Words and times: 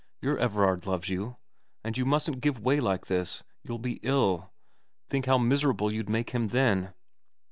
Your 0.19 0.35
Everard 0.39 0.87
loves 0.87 1.09
you, 1.09 1.37
and 1.83 1.95
you 1.95 2.05
mustn't 2.07 2.41
give 2.41 2.57
way 2.59 2.79
like 2.79 3.05
this. 3.05 3.43
You'll 3.61 3.77
be 3.77 3.99
ill. 4.01 4.51
Think 5.11 5.27
how 5.27 5.37
miserable 5.37 5.93
you'd 5.93 6.09
make 6.09 6.31
him 6.31 6.47
then.' 6.47 6.91